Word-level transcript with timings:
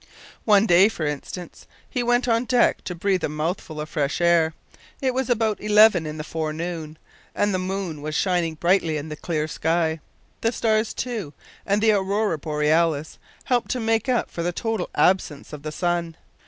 One 0.45 0.65
day, 0.65 0.89
for 0.89 1.05
instance, 1.05 1.67
he 1.87 2.01
went 2.01 2.27
on 2.27 2.45
deck 2.45 2.83
to 2.85 2.95
breathe 2.95 3.23
a 3.23 3.29
mouthful 3.29 3.79
of 3.79 3.87
fresh 3.87 4.19
air. 4.19 4.55
It 4.99 5.13
was 5.13 5.29
about 5.29 5.61
eleven 5.61 6.07
in 6.07 6.17
the 6.17 6.23
forenoon, 6.23 6.97
and 7.35 7.53
the 7.53 7.59
moon 7.59 8.01
was 8.01 8.15
shining 8.15 8.55
brightly 8.55 8.97
in 8.97 9.09
the 9.09 9.15
clear 9.15 9.47
sky. 9.47 9.99
The 10.41 10.51
stars, 10.51 10.95
too, 10.95 11.33
and 11.67 11.83
the 11.83 11.91
aurora 11.91 12.39
borealis, 12.39 13.19
helped 13.43 13.69
to 13.73 13.79
make 13.79 14.09
up 14.09 14.31
for 14.31 14.41
the 14.41 14.51
total 14.51 14.89
absence 14.95 15.53
of 15.53 15.61
the 15.61 15.71
sun. 15.71 16.17